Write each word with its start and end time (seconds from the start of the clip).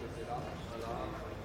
Allah 0.00 1.41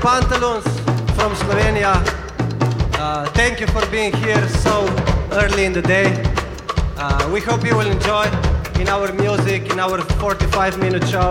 Pantaloons 0.00 0.64
from 1.14 1.34
Slovenia. 1.34 1.92
Uh, 2.98 3.26
thank 3.32 3.60
you 3.60 3.66
for 3.66 3.84
being 3.90 4.12
here 4.14 4.48
so 4.48 4.86
early 5.32 5.66
in 5.66 5.74
the 5.74 5.82
day. 5.82 6.24
Uh, 6.96 7.30
we 7.30 7.40
hope 7.40 7.66
you 7.66 7.76
will 7.76 7.90
enjoy 7.90 8.24
in 8.80 8.88
our 8.88 9.12
music, 9.12 9.70
in 9.70 9.78
our 9.78 10.00
45 10.18 10.78
minute 10.78 11.06
show. 11.06 11.30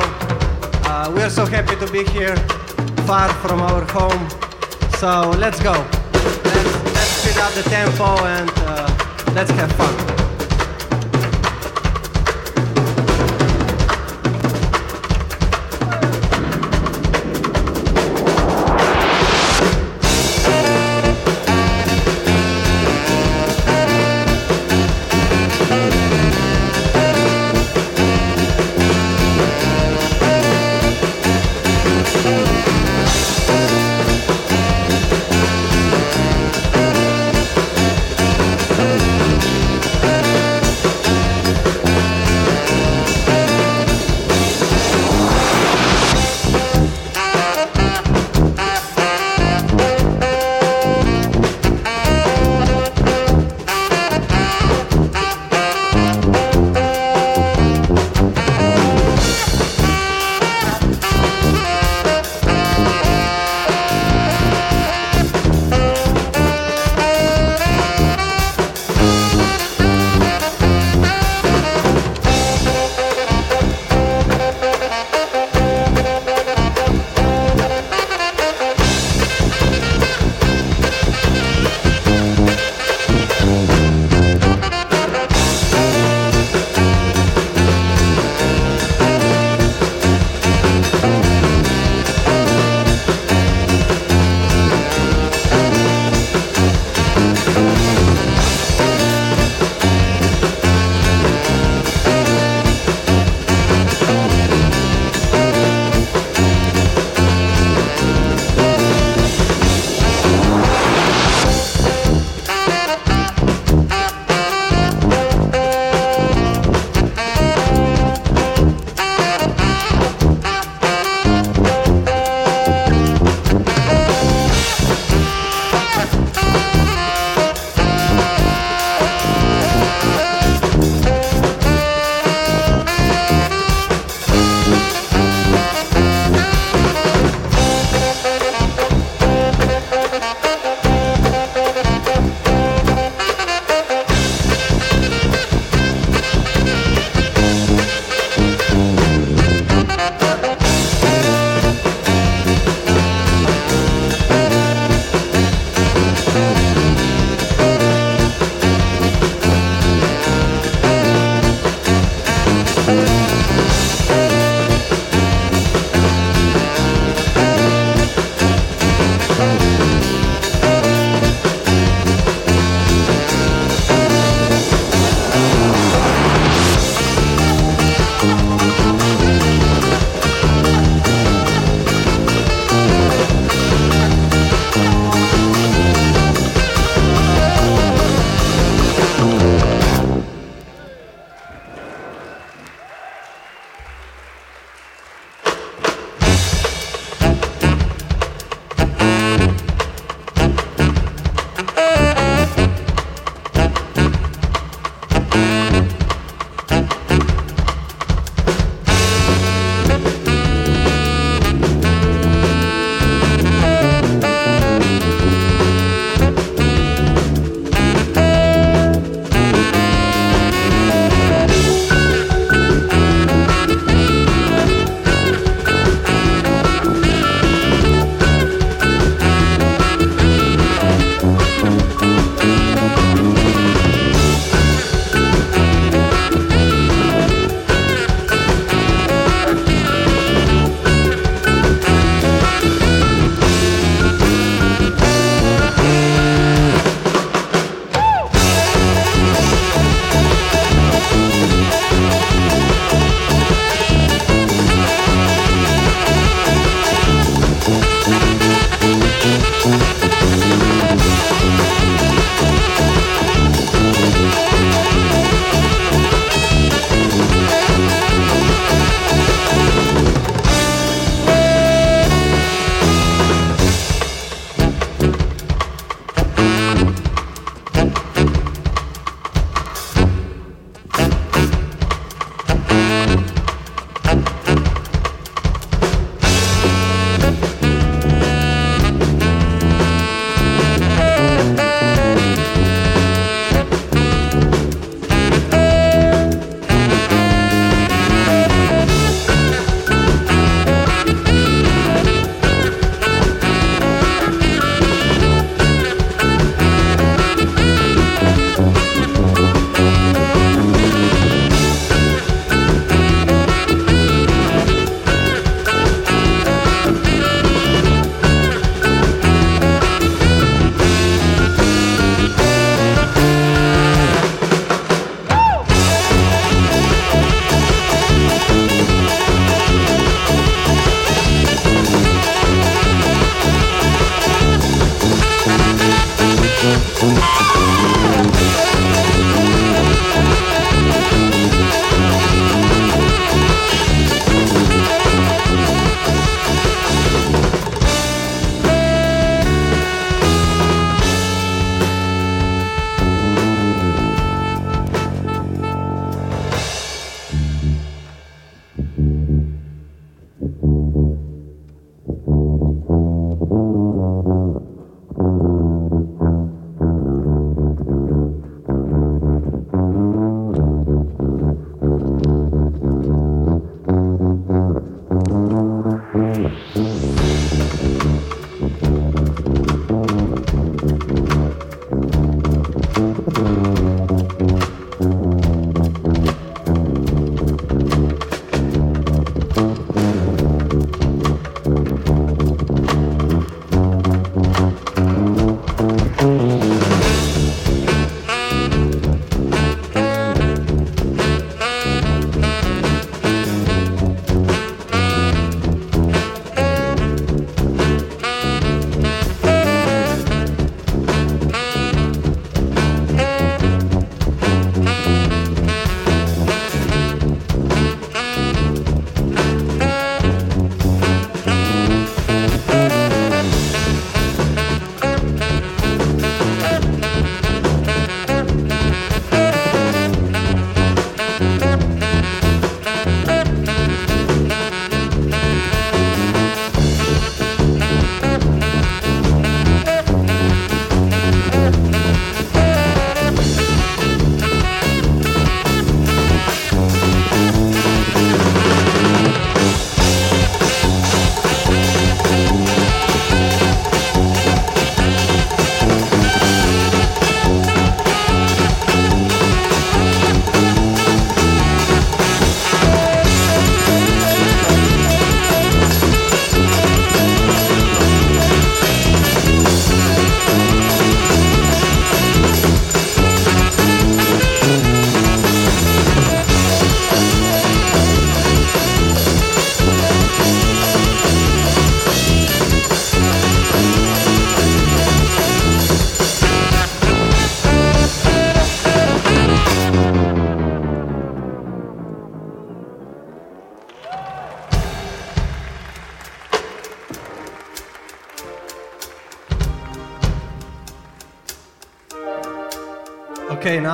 Uh, 0.85 1.11
we 1.15 1.23
are 1.23 1.31
so 1.31 1.45
happy 1.45 1.75
to 1.83 1.91
be 1.91 2.03
here, 2.11 2.35
far 3.07 3.33
from 3.41 3.59
our 3.59 3.83
home. 3.85 4.29
So 4.99 5.31
let's 5.39 5.59
go. 5.63 5.73
Let's, 6.13 6.83
let's 6.93 7.11
speed 7.21 7.37
up 7.41 7.51
the 7.53 7.63
tempo 7.63 8.23
and 8.25 8.51
uh, 8.55 9.33
let's 9.33 9.49
have 9.49 9.71
fun. 9.71 10.18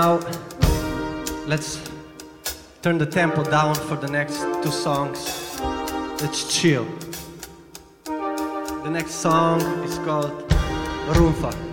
Now 0.02 0.20
let's 1.48 1.80
turn 2.82 2.98
the 2.98 3.06
tempo 3.06 3.42
down 3.44 3.74
for 3.88 3.96
the 3.96 4.08
next 4.08 4.40
two 4.62 4.72
songs. 4.86 5.20
Let's 6.22 6.42
chill. 6.54 6.86
The 8.04 8.92
next 8.92 9.16
song 9.25 9.62
is 9.88 9.98
called 10.00 10.34
Rumfa. 11.18 11.64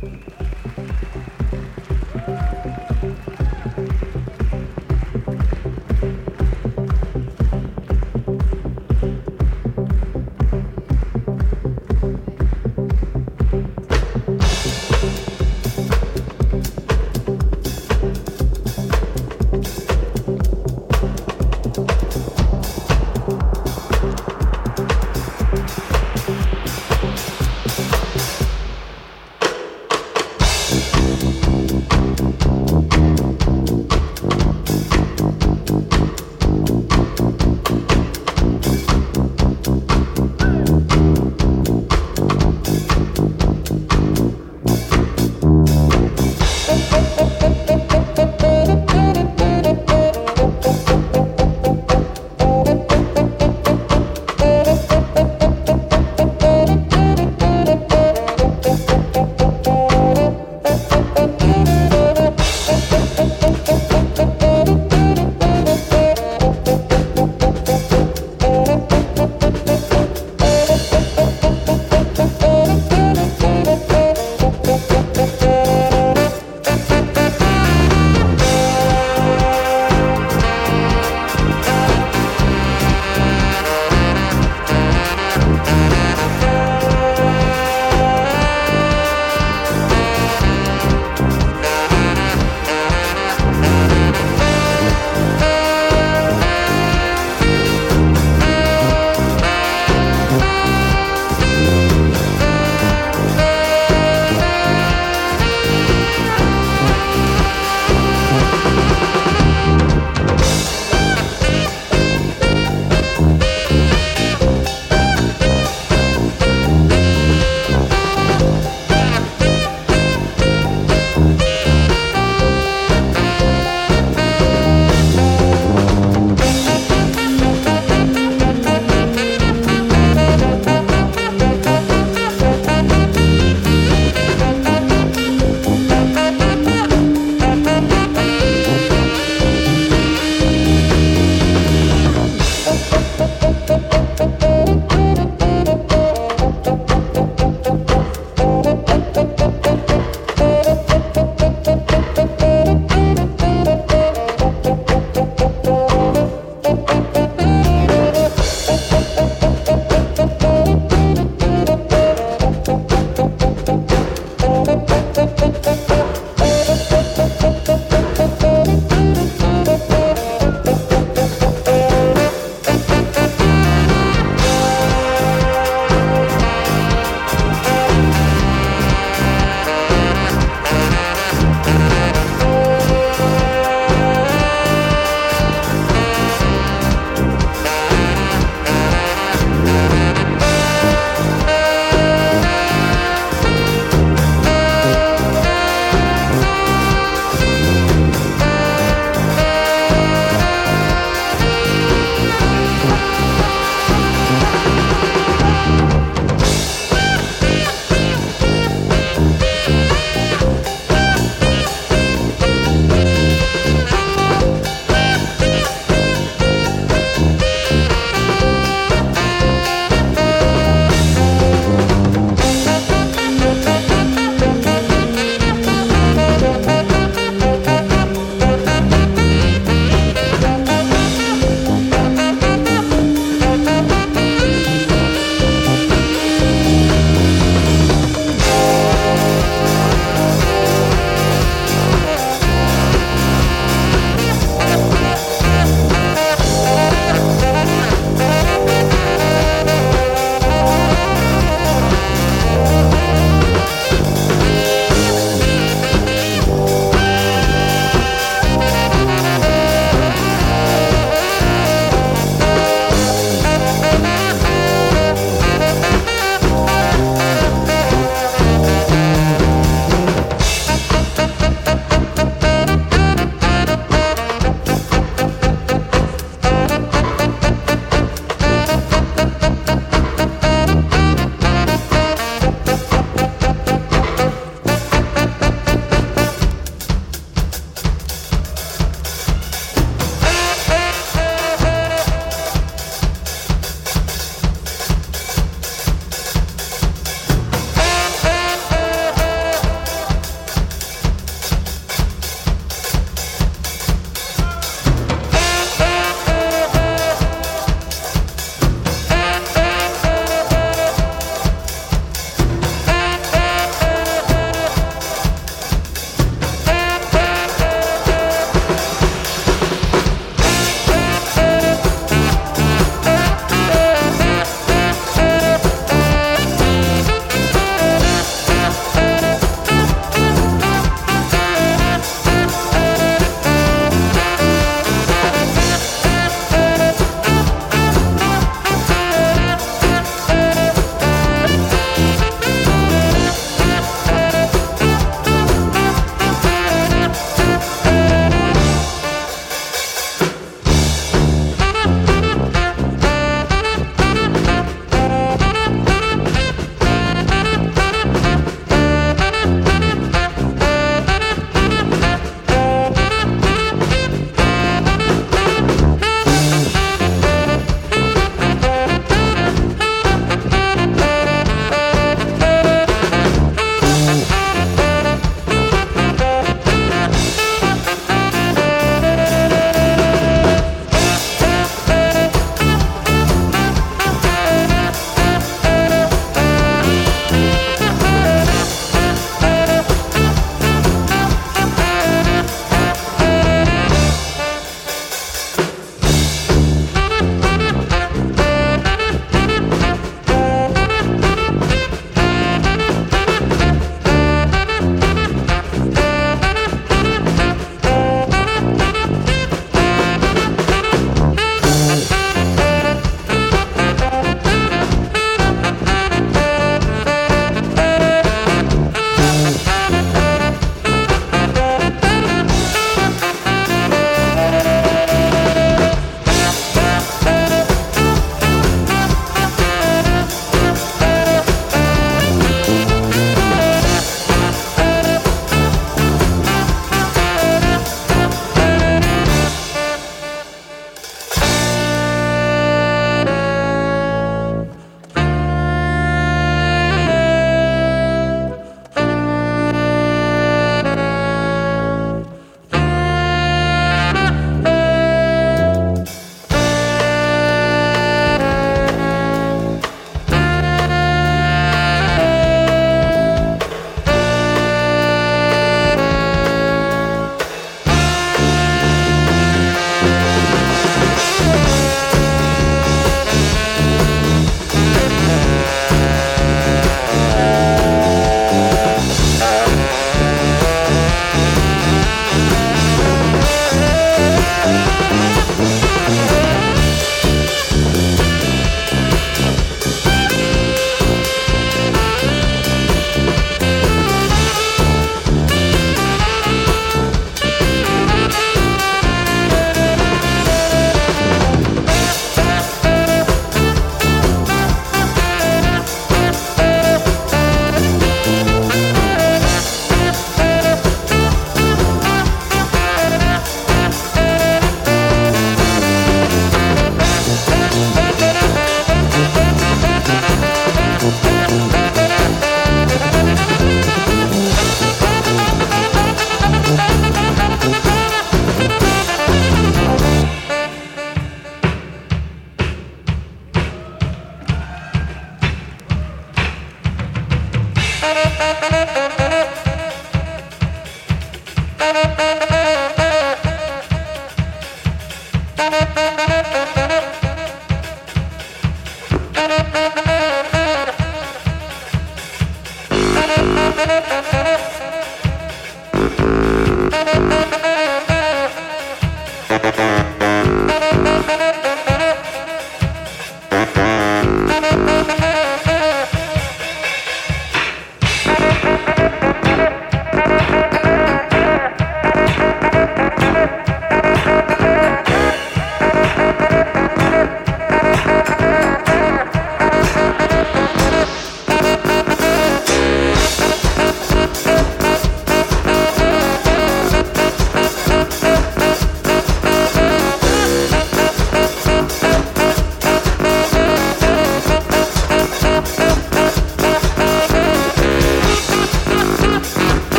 Música 0.00 0.47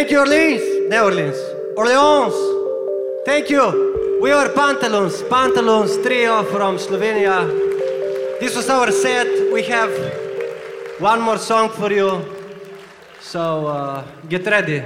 Thank 0.00 0.12
you, 0.12 0.20
Orleans. 0.20 0.62
Ne 0.88 0.98
Orleans. 0.98 1.36
Orleans. 1.76 2.34
Thank 3.26 3.50
you. 3.50 4.18
We 4.22 4.32
are 4.32 4.48
Pantaloons. 4.48 5.22
Pantaloons 5.24 5.98
trio 5.98 6.42
from 6.44 6.78
Slovenia. 6.78 7.46
This 8.40 8.56
was 8.56 8.70
our 8.70 8.90
set. 8.92 9.28
We 9.52 9.62
have 9.64 9.90
one 11.00 11.20
more 11.20 11.36
song 11.36 11.68
for 11.68 11.92
you. 11.92 12.24
So 13.20 13.66
uh, 13.66 14.04
get 14.26 14.46
ready. 14.46 14.82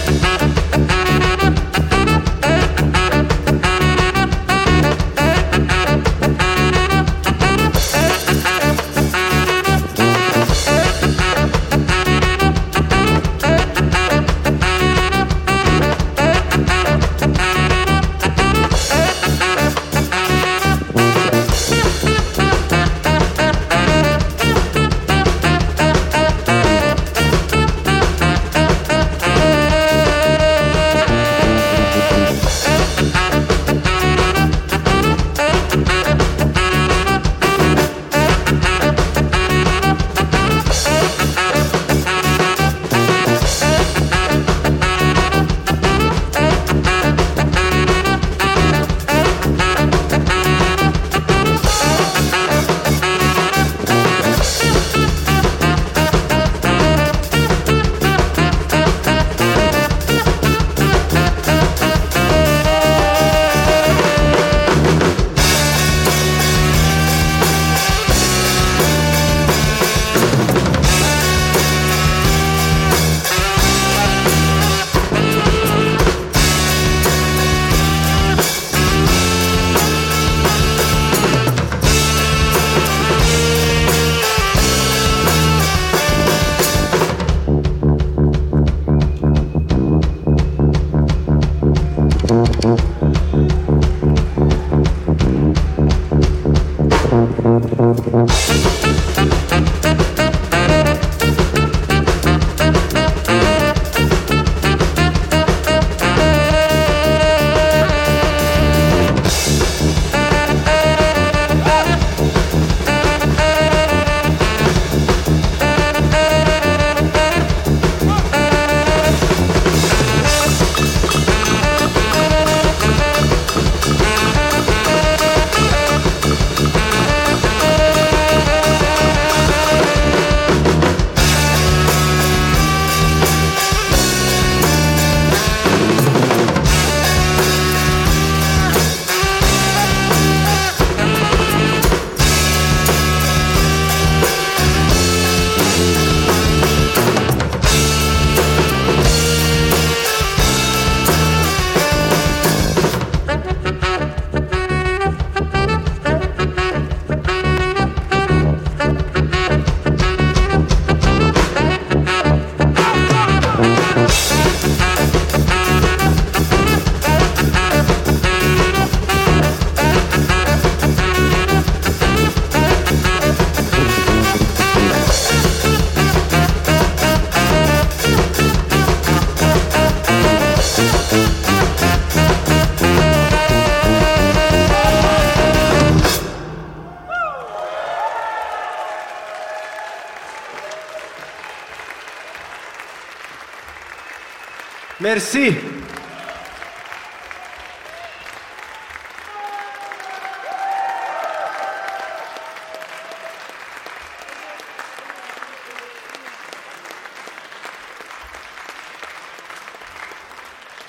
Merci. 195.08 195.52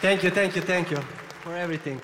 Thank 0.01 0.25
you, 0.25 0.31
thank 0.31 0.57
you, 0.57 0.63
thank 0.63 0.91
you 0.91 0.97
for 1.45 1.55
everything. 1.55 2.01